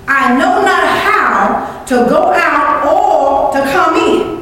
I 0.08 0.38
know 0.38 0.62
not 0.62 0.84
how 1.02 1.84
to 1.86 1.96
go 2.10 2.32
out 2.34 2.86
or 2.86 3.54
to 3.54 3.72
come 3.72 3.96
in. 3.96 4.38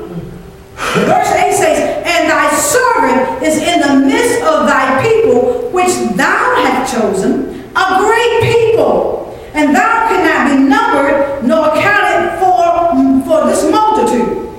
Verse 0.76 1.32
8 1.32 1.54
says, 1.54 2.04
And 2.06 2.30
thy 2.30 2.54
servant 2.56 3.25
is 3.44 3.58
in 3.58 3.80
the 3.80 4.06
midst 4.06 4.42
of 4.42 4.66
thy 4.68 5.02
people, 5.02 5.70
which 5.72 5.94
thou 6.16 6.56
hast 6.56 6.94
chosen, 6.94 7.64
a 7.76 8.00
great 8.00 8.42
people. 8.42 9.38
And 9.54 9.74
thou 9.74 10.08
cannot 10.10 10.52
be 10.52 10.64
numbered 10.68 11.46
nor 11.46 11.74
counted 11.76 12.38
for, 12.40 13.24
for 13.26 13.48
this 13.48 13.70
multitude. 13.72 14.52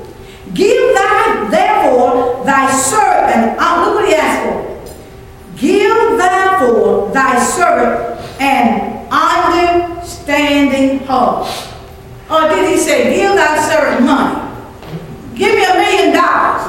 Give 0.55 0.95
thy, 0.95 1.49
therefore, 1.51 2.45
thy 2.45 2.71
servant, 2.73 3.59
uh, 3.61 3.85
look 3.85 3.97
what 3.97 4.09
he 4.09 4.15
asked 4.15 4.43
for. 4.45 5.57
Give 5.57 6.19
therefore 6.19 7.11
thy 7.13 7.39
servant 7.39 8.21
an 8.41 9.07
understanding 9.11 11.01
heart. 11.07 11.47
Or 12.31 12.49
did 12.49 12.71
he 12.71 12.79
say, 12.79 13.15
give 13.17 13.35
thy 13.37 13.57
servant 13.69 14.07
money? 14.07 14.43
Give 15.35 15.55
me 15.55 15.65
a 15.65 15.75
million 15.75 16.15
dollars. 16.15 16.63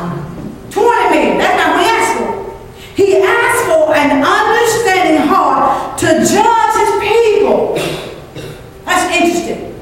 Twenty 0.70 1.16
million. 1.16 1.38
That's 1.38 1.58
not 1.58 1.76
what 1.76 1.84
he 1.84 1.90
asked 1.90 2.18
for. 2.20 2.30
He 2.96 3.16
asked 3.24 3.66
for 3.66 3.96
an 3.96 4.22
understanding 4.24 5.28
heart 5.28 5.98
to 6.00 6.06
judge 6.06 6.76
his 6.76 6.92
people. 7.00 7.76
That's 8.84 9.16
interesting. 9.16 9.74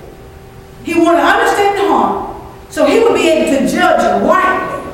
He 1.05 1.09
wanted 1.11 1.21
an 1.21 1.37
understanding 1.37 1.85
heart 1.85 2.41
so 2.71 2.87
he 2.87 2.97
would 2.97 3.13
be 3.13 3.29
able 3.29 3.59
to 3.59 3.67
judge 3.71 4.23
rightly 4.23 4.91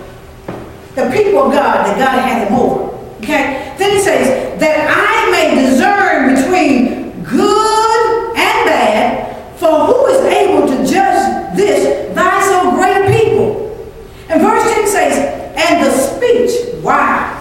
the 0.93 1.09
people 1.09 1.43
of 1.43 1.53
God 1.53 1.87
that 1.87 1.97
God 1.97 2.19
had 2.19 2.49
him 2.49 2.59
over. 2.59 2.93
Okay? 3.19 3.73
Then 3.79 3.91
he 3.95 4.01
says, 4.01 4.59
that 4.59 4.91
I 4.91 5.31
may 5.31 5.55
discern 5.55 6.35
between 6.35 7.23
good 7.23 8.35
and 8.35 8.65
bad, 8.67 9.57
for 9.57 9.85
who 9.85 10.07
is 10.07 10.25
able 10.25 10.67
to 10.67 10.75
judge 10.85 11.55
this, 11.55 12.13
thy 12.13 12.41
so 12.41 12.71
great 12.71 13.17
people? 13.17 13.89
And 14.27 14.41
verse 14.41 14.63
10 14.63 14.87
says, 14.89 15.17
and 15.55 15.85
the 15.85 15.91
speech, 15.91 16.83
why? 16.83 17.37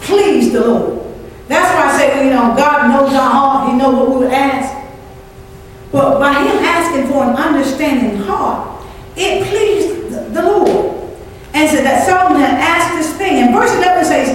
please 0.00 0.52
the 0.52 0.66
Lord. 0.66 1.06
That's 1.46 1.72
why 1.72 1.94
I 1.94 1.98
say, 1.98 2.24
you 2.24 2.30
know, 2.30 2.52
God 2.56 2.88
knows 2.88 3.14
our 3.14 3.30
heart, 3.30 3.70
he 3.70 3.78
knows 3.78 3.94
what 3.94 4.10
we 4.10 4.16
would 4.24 4.32
ask. 4.32 4.73
But 5.94 6.18
by 6.18 6.32
him 6.42 6.58
asking 6.58 7.06
for 7.06 7.22
an 7.22 7.36
understanding 7.36 8.18
heart, 8.26 8.84
it 9.14 9.46
pleased 9.46 10.34
the, 10.34 10.42
Lord. 10.42 11.06
And 11.54 11.70
said 11.70 11.86
that 11.86 12.04
Solomon 12.04 12.40
had 12.40 12.58
asked 12.58 12.98
this 12.98 13.14
thing. 13.16 13.44
And 13.44 13.54
verse 13.54 13.70
11 13.70 14.04
says, 14.04 14.28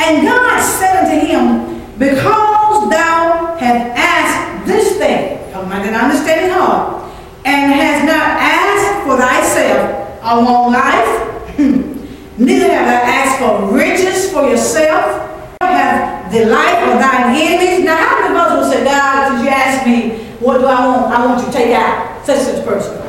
And 0.00 0.26
God 0.26 0.58
said 0.58 1.06
unto 1.06 1.14
him, 1.24 1.86
Because 2.02 2.90
thou 2.90 3.54
hast 3.62 3.94
asked 3.94 4.66
this 4.66 4.98
thing, 4.98 5.38
talking 5.52 5.70
about 5.70 5.86
an 5.86 5.94
understanding 5.94 6.50
heart, 6.50 7.06
and 7.44 7.70
hast 7.70 8.10
not 8.10 8.34
asked 8.42 9.06
for 9.06 9.14
thyself 9.14 10.18
a 10.18 10.34
long 10.34 10.72
life, 10.72 11.14
neither 12.42 12.74
have 12.74 12.90
I 12.90 12.98
asked 13.06 13.38
for 13.38 13.72
riches 13.72 14.32
for 14.32 14.50
yourself, 14.50 15.30
have 15.62 16.32
the 16.32 16.46
life 16.46 16.90
of 16.90 16.98
thine 16.98 17.38
enemies. 17.38 17.84
Now, 17.84 18.02
how 18.02 18.18
many 18.18 18.34
of 18.34 18.40
us 18.40 18.50
will 18.58 18.72
say, 18.72 18.82
God, 18.82 19.28
since 19.28 19.44
you 19.44 19.50
asked 19.50 19.86
me, 19.86 20.24
what 20.44 20.58
do 20.58 20.66
I 21.14 21.26
want? 21.26 21.40
You 21.40 21.46
to 21.46 21.52
take 21.52 21.72
out 21.74 22.26
such 22.26 22.38
and 22.38 22.46
such 22.56 22.64
person. 22.64 23.00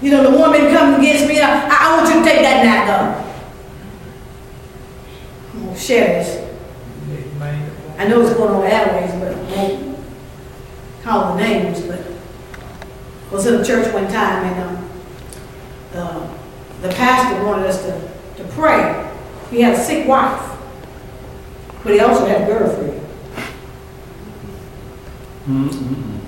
You 0.00 0.12
know, 0.12 0.30
the 0.30 0.38
woman 0.38 0.72
coming 0.72 1.00
against 1.00 1.28
me, 1.28 1.40
I, 1.40 1.68
I 1.68 1.96
want 1.96 2.08
you 2.08 2.20
to 2.20 2.24
take 2.24 2.40
that 2.40 2.64
knife 2.64 2.86
gun. 2.86 3.26
I'm 5.52 5.64
going 5.64 5.74
to 5.74 5.80
share 5.80 6.06
this. 6.06 6.46
I 7.98 8.08
know 8.08 8.22
it's 8.22 8.34
going 8.34 8.54
on 8.54 8.64
airways, 8.64 9.10
but 9.20 9.34
I 9.34 9.56
won't 9.56 9.98
call 11.02 11.36
the 11.36 11.42
names, 11.42 11.82
but 11.82 12.00
I 12.00 13.34
was 13.34 13.46
in 13.46 13.60
a 13.60 13.64
church 13.64 13.92
one 13.92 14.06
time 14.08 14.44
and 14.44 14.62
um, 14.62 14.90
uh, 15.94 16.38
the 16.80 16.88
pastor 16.88 17.44
wanted 17.44 17.66
us 17.66 17.82
to, 17.82 18.10
to 18.36 18.44
pray. 18.52 19.10
He 19.50 19.60
had 19.60 19.74
a 19.74 19.78
sick 19.78 20.08
wife, 20.08 20.58
but 21.82 21.92
he 21.92 22.00
also 22.00 22.24
had 22.24 22.42
a 22.42 22.46
girlfriend. 22.46 22.99
Mm-mm-mm. 25.46 26.20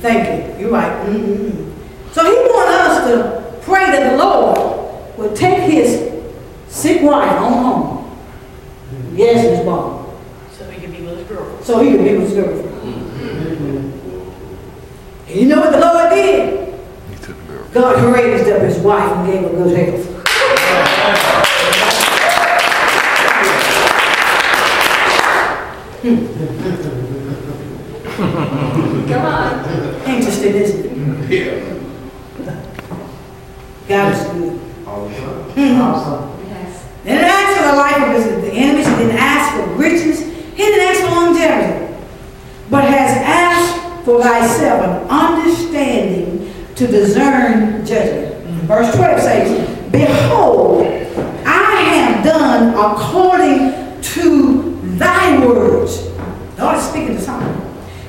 Thank 0.00 0.58
you. 0.58 0.60
You're 0.60 0.72
right. 0.72 1.06
Mm-mm-mm. 1.06 1.72
So 2.12 2.24
he 2.24 2.30
wanted 2.50 2.80
us 2.80 3.04
to 3.08 3.60
pray 3.62 3.86
that 3.86 4.10
the 4.10 4.16
Lord 4.16 5.18
would 5.18 5.36
take 5.36 5.70
his 5.70 6.10
sick 6.68 7.02
wife 7.02 7.40
on 7.40 7.52
home. 7.52 7.96
Yes, 9.14 9.44
Miss 9.44 9.64
Bond. 9.64 10.06
So 10.52 10.70
he 10.70 10.80
could 10.80 10.92
be 10.92 11.02
with 11.02 11.18
his 11.18 11.26
girlfriend. 11.28 11.64
So 11.64 11.80
he 11.80 11.90
could 11.90 12.04
be 12.04 12.16
with 12.16 12.28
his 12.28 12.34
girlfriend. 12.34 12.74
Mm-hmm. 12.82 13.96
And 15.28 15.40
you 15.40 15.46
know 15.46 15.60
what 15.60 15.72
the 15.72 15.80
Lord 15.80 16.10
did? 16.10 16.74
He 17.10 17.16
took 17.16 17.36
her. 17.36 17.64
God 17.72 18.14
raised 18.14 18.48
up 18.48 18.62
his 18.62 18.78
wife 18.78 19.12
and 19.12 19.26
gave 19.26 19.42
her 19.42 19.50
good 19.50 19.76
health. 19.76 20.12
Come 28.16 29.26
on. 29.26 29.64
Interesting, 30.08 30.54
isn't 30.54 31.30
it? 31.30 31.30
Yeah. 31.30 31.76
God 33.88 34.12
is 34.14 34.22
good. 34.32 34.60
All 34.86 35.08
the 35.08 35.14
time. 35.14 35.80
Awesome. 35.80 36.46
Yes. 36.48 36.86
They 37.04 37.10
didn't 37.12 37.28
ask 37.28 37.56
for 37.56 37.66
the 37.70 37.76
life 37.76 38.02
of 38.08 38.14
his 38.14 38.42
the 38.42 38.52
enemies. 38.52 38.86
He 38.86 38.94
didn't 38.96 39.18
ask 39.18 39.54
for 39.54 39.74
riches. 39.74 40.20
He 40.20 40.56
didn't 40.56 40.88
ask 40.88 41.00
for 41.02 41.10
longevity. 41.14 41.94
But 42.70 42.84
has 42.84 43.16
asked 43.18 44.04
for 44.06 44.22
thyself 44.22 44.82
an 44.82 45.08
understanding 45.10 46.54
to 46.74 46.86
discern 46.86 47.84
judgment. 47.84 48.44
Verse 48.64 48.94
12 48.96 49.20
says, 49.20 49.90
Behold, 49.92 50.86
I 51.44 51.80
have 51.82 52.24
done 52.24 52.72
according 52.74 54.00
to 54.00 54.80
thy 54.96 55.46
words. 55.46 56.08
God 56.56 56.78
is 56.78 56.84
speaking 56.84 57.16
to 57.16 57.20
someone. 57.20 57.55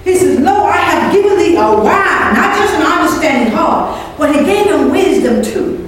He 0.08 0.16
says, 0.16 0.40
Lo, 0.40 0.64
I 0.64 0.78
have 0.78 1.12
given 1.12 1.38
thee 1.38 1.56
a 1.58 1.68
wise, 1.68 2.32
not 2.40 2.56
just 2.58 2.74
an 2.76 2.84
understanding 2.84 3.52
heart, 3.54 4.16
but 4.18 4.34
he 4.34 4.46
gave 4.46 4.68
him 4.68 4.90
wisdom 4.92 5.44
too. 5.44 5.84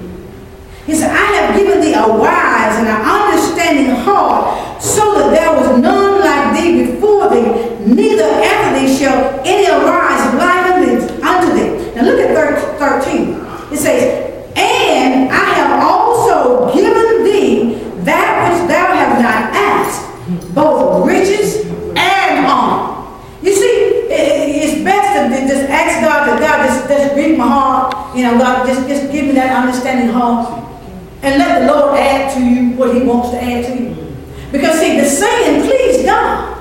He 0.86 0.94
said, 0.94 1.12
I 1.12 1.26
have 1.40 1.56
given 1.56 1.80
thee 1.82 1.94
a 1.94 2.06
wise 2.06 2.76
and 2.80 2.88
an 2.88 3.02
understanding 3.02 3.96
heart, 4.04 4.82
so 4.82 5.14
that 5.20 5.32
there 5.32 5.52
was 5.56 5.80
none 5.80 6.20
like 6.20 6.60
thee 6.60 6.86
before 6.92 7.30
thee, 7.30 7.48
neither 7.86 8.24
after 8.26 8.80
thee 8.80 8.94
shall 8.98 9.40
any 9.46 9.68
arise 9.68 10.34
like 10.36 10.66
unto 11.24 11.54
thee- 11.56 11.96
Now 11.96 12.04
look 12.04 12.20
at 12.20 12.36
thir- 12.36 12.76
13. 12.78 13.40
It 13.72 13.78
says, 13.78 14.26
And 14.58 15.32
I 15.32 15.46
have 15.60 15.84
also 15.84 16.74
given 16.74 17.24
thee 17.24 17.76
that 18.04 18.52
which 18.52 18.68
thou 18.68 18.88
hast 18.88 19.22
not 19.22 19.56
asked, 19.56 20.54
both 20.54 21.06
riches 21.08 21.66
and 21.96 22.46
honor. 22.46 22.96
You 23.42 23.54
see, 23.56 24.06
i- 24.10 24.14
i- 24.14 24.52
it's 24.64 24.84
best 24.84 25.09
to 25.28 25.48
just 25.48 25.70
ask 25.70 26.00
God 26.00 26.28
that 26.28 26.40
God 26.40 26.68
just, 26.68 26.88
just 26.88 27.16
read 27.16 27.38
my 27.38 27.48
heart, 27.48 28.16
you 28.16 28.24
know, 28.24 28.38
God 28.38 28.66
just, 28.66 28.88
just 28.88 29.12
give 29.12 29.26
me 29.26 29.34
that 29.34 29.52
understanding 29.64 30.10
heart. 30.10 30.64
And 31.22 31.38
let 31.38 31.60
the 31.60 31.74
Lord 31.74 32.00
add 32.00 32.34
to 32.36 32.40
you 32.40 32.78
what 32.78 32.96
he 32.96 33.02
wants 33.04 33.32
to 33.32 33.44
add 33.44 33.66
to 33.66 33.84
you. 33.84 34.16
Because 34.52 34.80
see, 34.80 34.98
the 34.98 35.06
saying 35.06 35.68
pleased 35.68 36.06
God. 36.06 36.56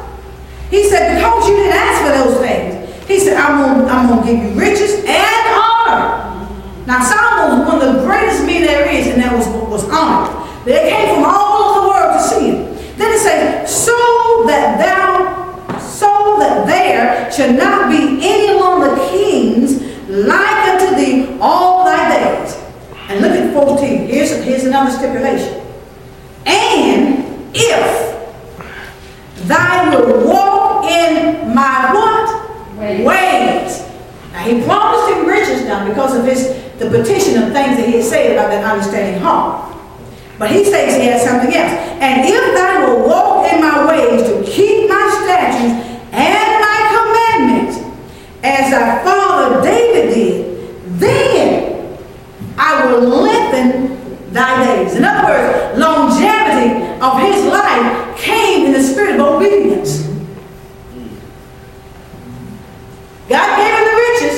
He 0.71 0.85
said, 0.85 1.15
because 1.15 1.49
you 1.49 1.57
didn't 1.57 1.79
ask 1.79 2.03
for 2.03 2.13
those 2.25 2.41
things, 2.41 3.07
he 3.07 3.19
said, 3.19 3.37
I'm 3.39 3.61
gonna, 3.61 3.91
I'm 3.91 4.09
gonna 4.09 4.27
give 4.27 4.43
you 4.43 4.59
riches 4.59 5.03
and 5.07 5.47
honor. 5.55 6.29
Now 6.87 7.03
Solomon 7.03 7.59
was 7.59 7.69
one 7.69 7.89
of 7.89 7.95
the 7.95 8.03
greatest 8.03 8.45
men 8.45 8.63
there 8.63 8.89
is, 8.89 9.07
and 9.07 9.23
that 9.23 9.33
was, 9.33 9.47
was 9.71 9.89
honored. 9.89 10.35
They 10.67 10.91
came 10.91 11.15
from 11.15 11.25
all 11.25 11.63
over 11.63 11.81
the 11.81 11.89
world 11.89 12.17
to 12.17 12.23
see 12.23 12.51
him. 12.51 12.77
Then 12.99 13.13
it 13.15 13.21
says, 13.21 13.85
so 13.85 14.45
that 14.47 14.77
thou, 14.77 15.79
so 15.79 16.37
that 16.41 16.67
there 16.67 17.33
should 17.33 17.57
not 17.57 17.89
be 17.91 18.19
any 18.21 18.59
among 18.59 18.81
the 18.81 19.09
kings 19.09 19.81
like 20.09 20.69
unto 20.69 20.97
thee 20.97 21.39
all 21.41 21.85
thy 21.85 22.19
days. 22.19 22.55
And 23.09 23.23
look 23.23 23.33
at 23.33 23.55
14. 23.55 24.07
Here's, 24.07 24.31
another 24.89 24.99
stipulation. 24.99 25.67
And 26.47 27.51
if 27.55 27.89
thou 29.47 29.91
will 29.91 30.27
walk 30.27 30.85
in 30.91 31.55
my 31.55 31.93
what? 31.93 32.79
Ways. 32.79 33.07
Ways. 33.07 33.83
Now 34.33 34.45
he 34.45 34.63
promised 34.65 35.15
him 35.15 35.27
riches 35.27 35.65
now 35.65 35.89
because 35.89 36.17
of 36.17 36.25
his 36.25 36.57
the 36.79 36.89
petition 36.91 37.43
of 37.43 37.53
things 37.53 37.77
that 37.77 37.87
he 37.89 37.97
had 37.97 38.05
said 38.05 38.33
about 38.33 38.51
that 38.51 38.65
understanding 38.65 39.21
heart. 39.21 39.77
But 40.39 40.53
he 40.53 40.65
says 40.65 40.95
he 40.95 41.09
has 41.09 41.25
something 41.25 41.53
else. 41.53 41.73
And 42.01 42.23
if 42.25 42.55
thou 42.55 42.87
wilt 42.87 43.09
walk 43.09 43.53
in 43.53 43.61
my 43.61 43.85
ways 43.89 44.23
to 44.23 44.45
keep 44.49 44.89
my 44.89 45.11
statutes 45.25 45.75
and 46.13 46.63
my 46.63 46.79
commandments, 46.95 47.79
as 48.45 48.71
thy 48.71 49.03
father 49.03 49.61
David 49.61 50.15
did, 50.15 51.01
then 51.01 51.99
I 52.57 52.87
will 52.87 53.09
lengthen 53.09 53.99
thy 54.33 54.65
days. 54.65 54.95
In 54.95 55.05
other 55.05 55.29
words, 55.29 55.79
longevity 55.79 56.85
of 57.01 57.21
his 57.21 57.45
life 57.47 58.19
came 58.19 58.67
in 58.67 58.73
the 58.73 58.83
spirit 58.83 59.19
of 59.19 59.21
obedience. 59.21 60.07
God 63.29 63.57
gave 63.57 63.75
him 63.75 63.85
the 63.85 63.97
riches, 64.09 64.37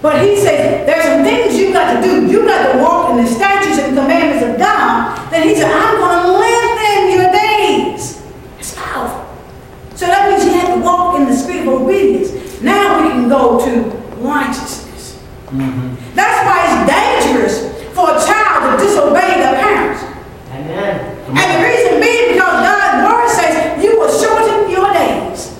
but 0.00 0.24
he 0.24 0.36
said, 0.36 0.88
there's 0.88 1.04
some 1.04 1.22
things 1.22 1.56
you 1.56 1.72
got 1.72 1.94
to 1.94 2.02
do. 2.02 2.26
You 2.26 2.44
got 2.44 2.72
to 2.72 2.78
walk 2.78 3.10
in 3.10 3.24
the 3.24 3.30
statutes 3.30 3.78
and 3.78 3.96
commandments 3.96 4.44
of 4.44 4.58
God. 4.58 5.30
Then 5.30 5.48
he 5.48 5.54
said, 5.54 5.70
I'm 5.70 5.98
going 5.98 6.22
to 6.24 6.32
lengthen 6.38 7.12
your 7.12 7.32
days. 7.32 8.22
It's 8.58 8.74
powerful. 8.74 9.24
So 9.94 10.06
that 10.06 10.28
means 10.28 10.44
you 10.44 10.58
have 10.58 10.74
to 10.74 10.80
walk 10.80 11.20
in 11.20 11.26
the 11.26 11.34
spirit 11.34 11.68
of 11.68 11.82
obedience. 11.82 12.60
Now 12.60 13.02
we 13.02 13.10
can 13.10 13.28
go 13.28 13.64
to 13.64 13.82
righteousness. 14.18 15.22
That's 16.14 16.46
why 16.46 16.66
it's 16.66 16.90
dangerous 16.90 17.72
for 17.94 18.08
a 18.10 18.18
child 18.24 18.80
to 18.80 18.84
disobey 18.84 19.38
their 19.38 19.54
parents. 19.60 20.02
Amen. 20.50 21.18
And 21.28 21.46
the 21.54 21.68
reason 21.68 22.00
being 22.00 22.34
because 22.34 22.64
God's 22.64 22.98
word 23.06 23.28
says 23.28 23.84
you 23.84 23.98
will 23.98 24.10
shorten 24.10 24.70
your 24.70 24.92
days. 24.92 25.58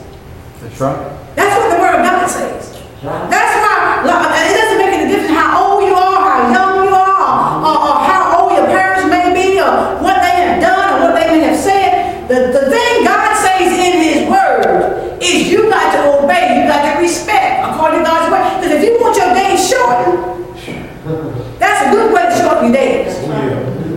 That's 0.62 0.81
right. 0.81 1.35
That's 1.35 1.55
what 1.59 1.68
the 1.75 1.81
word 1.83 1.94
of 1.98 2.03
God 2.07 2.27
says. 2.31 2.79
Right. 3.03 3.31
That's 3.31 3.55
why 3.59 4.07
like, 4.07 4.31
uh, 4.31 4.51
it 4.51 4.55
doesn't 4.57 4.79
make 4.79 4.94
any 4.94 5.11
difference 5.11 5.35
how 5.35 5.59
old 5.59 5.83
you 5.85 5.95
are, 5.95 6.22
how 6.22 6.55
young 6.55 6.86
you 6.86 6.95
are, 6.95 7.59
or, 7.66 7.76
or 7.82 7.95
how 8.07 8.22
old 8.39 8.53
your 8.55 8.66
parents 8.66 9.05
may 9.11 9.34
be, 9.34 9.59
or 9.61 9.99
what 9.99 10.22
they 10.22 10.34
have 10.39 10.62
done, 10.62 10.86
or 10.95 11.11
what 11.11 11.14
they 11.18 11.26
may 11.34 11.43
have 11.51 11.59
said. 11.59 12.28
The, 12.28 12.55
the 12.55 12.70
thing 12.70 13.05
God 13.05 13.34
says 13.36 13.74
in 13.74 13.95
His 14.01 14.28
Word 14.30 15.18
is 15.22 15.51
you 15.51 15.68
got 15.68 15.91
to 15.95 16.24
obey, 16.24 16.62
you 16.62 16.68
got 16.70 16.95
to 16.95 17.01
respect 17.03 17.66
according 17.66 18.01
to 18.01 18.05
God's 18.07 18.30
word. 18.30 18.43
Because 18.62 18.78
if 18.78 18.82
you 18.86 18.99
want 19.01 19.16
your 19.18 19.34
days 19.34 19.59
shortened, 19.66 20.18
that's 21.59 21.86
a 21.86 21.91
good 21.91 22.14
way 22.14 22.22
to 22.22 22.34
shorten 22.39 22.70
your 22.70 22.74
days. 22.74 23.18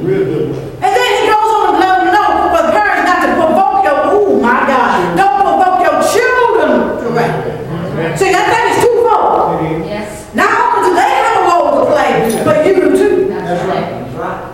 Real 0.02 0.26
good 0.26 0.50
one. 0.50 0.62
And 0.86 0.92
then 0.94 1.10
he 1.22 1.30
goes 1.30 1.50
on 1.50 1.74
to 1.74 1.80
let 1.82 1.94
them 2.02 2.14
know 2.14 2.30
for 2.50 2.62
the 2.62 2.72
parents 2.74 3.06
not 3.10 3.22
to 3.26 3.30
provoke 3.38 3.82
your, 3.86 3.98
oh 4.10 4.42
my 4.42 4.66
God, 4.70 5.18
don't 5.18 5.38
provoke 5.42 5.82
your 5.82 5.98
children 6.14 7.02
to 7.02 7.10
wrath. 7.10 8.20
See, 8.20 8.32
that 8.32 8.46
thing 8.54 8.66
is 8.70 8.78
twofold. 8.86 9.86
Yes. 9.86 10.34
Not 10.36 10.78
only 10.78 10.89
do 10.89 10.96
they 10.96 11.10
have 11.10 11.42
a 11.42 11.50
role 11.50 11.70
to 11.80 11.92
play, 11.92 12.44
but 12.44 12.66
you 12.66 12.74
do 12.76 12.98
too. 12.98 13.28
That's 13.30 13.66
right. 13.66 13.89
That's 13.89 14.16
right. 14.16 14.52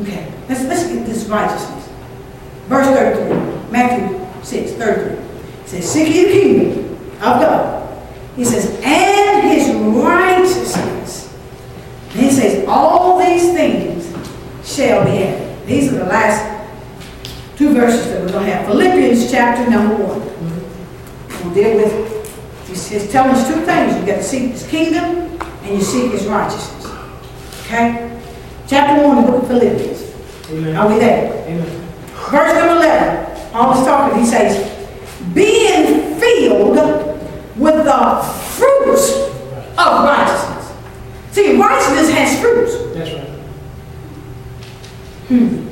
Okay, 0.00 0.32
let's, 0.48 0.62
let's 0.64 0.86
get 0.86 1.06
this 1.06 1.24
righteousness. 1.26 1.88
Verse 2.68 2.86
33, 2.86 3.70
Matthew 3.70 4.26
6, 4.42 4.72
33. 4.72 5.12
It 5.66 5.68
says, 5.68 5.85
Seek 5.96 6.14
ye 6.14 6.24
the 6.24 6.30
kingdom 6.30 6.94
of 7.22 7.40
God. 7.40 8.06
He 8.36 8.44
says, 8.44 8.78
and 8.84 9.48
his 9.48 9.74
righteousness. 9.74 11.34
And 12.10 12.20
he 12.20 12.30
says, 12.30 12.68
all 12.68 13.18
these 13.18 13.54
things 13.54 14.04
shall 14.62 15.06
be 15.06 15.22
added. 15.24 15.66
These 15.66 15.94
are 15.94 16.00
the 16.00 16.04
last 16.04 16.68
two 17.56 17.72
verses 17.72 18.08
that 18.08 18.20
we're 18.20 18.30
going 18.30 18.44
to 18.44 18.52
have. 18.52 18.66
Philippians 18.66 19.30
chapter 19.30 19.70
number 19.70 19.94
one. 19.94 20.20
We'll 21.42 21.54
deal 21.54 21.76
with, 21.76 22.68
he's, 22.68 22.86
he's 22.90 23.10
telling 23.10 23.30
us 23.30 23.48
two 23.48 23.64
things. 23.64 23.98
You 23.98 24.04
got 24.04 24.16
to 24.16 24.22
seek 24.22 24.52
his 24.52 24.66
kingdom 24.68 25.40
and 25.62 25.78
you 25.78 25.80
seek 25.80 26.12
his 26.12 26.26
righteousness. 26.26 26.92
Okay? 27.62 28.20
Chapter 28.68 29.02
one, 29.02 29.24
the 29.24 29.32
book 29.32 29.42
of 29.44 29.48
Philippians. 29.48 30.14
Amen. 30.50 30.76
Are 30.76 30.92
we 30.92 30.98
there? 30.98 31.32
Amen. 31.48 31.88
Verse 32.28 32.54
number 32.54 32.84
11, 32.84 33.50
Paul 33.50 33.78
is 33.80 33.86
talking, 33.86 34.20
he 34.20 34.26
says, 34.26 34.76
being 35.34 36.18
filled 36.18 36.76
with 37.56 37.84
the 37.84 38.22
fruits 38.56 39.12
of 39.78 40.04
righteousness. 40.04 40.72
See, 41.32 41.56
righteousness 41.56 42.10
has 42.10 42.40
fruits. 42.40 42.76
That's 42.94 43.12
right. 43.12 43.28
Hmm. 45.28 45.66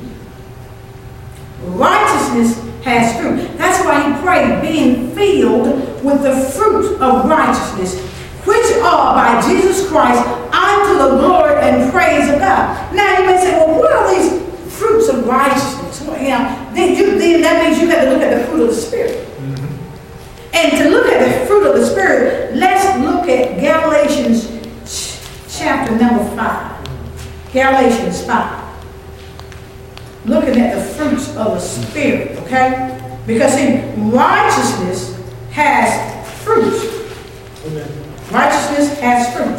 Righteousness 1.79 2.61
has 2.85 3.19
fruit. 3.19 3.57
That's 3.57 3.85
why 3.85 4.03
he 4.03 4.23
prayed, 4.23 4.61
being 4.61 5.15
filled 5.15 6.05
with 6.05 6.23
the 6.23 6.35
fruit 6.53 7.01
of 7.01 7.29
righteousness, 7.29 7.99
which 8.45 8.77
are 8.83 9.15
by 9.15 9.41
Jesus 9.49 9.89
Christ 9.89 10.21
unto 10.53 10.99
the 10.99 11.17
glory 11.19 11.55
and 11.63 11.91
praise 11.91 12.29
of 12.29 12.39
God. 12.41 12.95
Now 12.95 13.19
you 13.19 13.27
may 13.27 13.39
say, 13.39 13.53
well, 13.53 13.79
what 13.79 13.93
are 13.93 14.15
these 14.15 14.43
fruits 14.77 15.09
of 15.09 15.27
righteousness? 15.27 16.03
Well, 16.03 16.21
you 16.21 16.29
know, 16.29 16.71
then, 16.75 16.97
you, 16.97 17.19
then 17.19 17.41
that 17.41 17.65
means 17.65 17.81
you 17.81 17.89
have 17.89 18.05
to 18.05 18.11
look 18.11 18.23
at 18.23 18.39
the 18.39 18.47
fruit 18.49 18.69
of 18.69 18.69
the 18.69 18.75
Spirit. 18.75 19.34
And 20.55 20.79
to 20.79 20.89
look 20.89 21.07
at 21.07 21.19
the 21.41 21.47
fruit 21.47 21.67
of 21.67 21.75
the 21.75 21.85
Spirit, 21.85 22.55
let's 22.55 22.99
look 23.01 23.29
at 23.29 23.59
Galatians 23.59 24.49
chapter 25.49 25.99
number 25.99 26.25
5. 26.37 27.53
Galatians 27.53 28.25
5. 28.25 28.65
Looking 30.27 30.61
at 30.61 30.77
the 30.77 30.95
fruits 30.95 31.29
of 31.37 31.55
the 31.55 31.59
Spirit, 31.59 32.39
okay? 32.39 33.19
Because 33.27 33.53
righteousness 33.99 35.21
has 35.51 36.43
fruit. 36.45 36.73
Righteousness 38.31 38.99
has 39.01 39.35
fruit. 39.35 39.59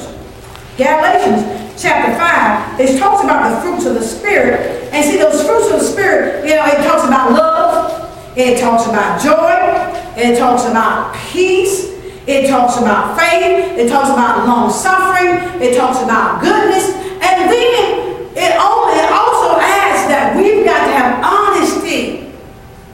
Galatians 0.77 1.81
chapter 1.81 2.17
5, 2.17 2.79
it 2.79 2.97
talks 2.97 3.21
about 3.21 3.49
the 3.49 3.61
fruits 3.61 3.85
of 3.85 3.95
the 3.95 4.01
Spirit. 4.01 4.93
And 4.93 5.03
see, 5.03 5.17
those 5.17 5.45
fruits 5.45 5.71
of 5.73 5.79
the 5.81 5.85
Spirit, 5.85 6.47
you 6.47 6.55
know, 6.55 6.65
it 6.65 6.87
talks 6.87 7.05
about 7.05 7.33
love, 7.33 8.37
it 8.37 8.59
talks 8.61 8.87
about 8.87 9.21
joy, 9.21 9.84
it 10.17 10.37
talks 10.37 10.65
about 10.65 11.13
peace. 11.15 11.91
It 12.27 12.47
talks 12.49 12.77
about 12.77 13.19
faith. 13.19 13.77
It 13.77 13.89
talks 13.89 14.09
about 14.09 14.47
long 14.47 14.71
suffering. 14.71 15.61
It 15.61 15.75
talks 15.75 16.01
about 16.01 16.41
goodness. 16.41 16.89
And 17.21 17.51
then 17.51 18.31
it, 18.35 18.55
also 18.55 19.59
adds 19.59 20.07
that 20.07 20.35
we've 20.37 20.65
got 20.65 20.85
to 20.87 20.91
have 20.91 21.23
honesty 21.23 22.31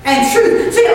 and 0.03 0.31
truth. 0.33 0.73
See, 0.73 0.87